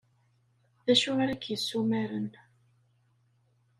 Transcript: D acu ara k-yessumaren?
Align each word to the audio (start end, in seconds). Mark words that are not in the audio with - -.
D 0.85 0.87
acu 0.93 1.11
ara 1.21 1.35
k-yessumaren? 1.41 2.29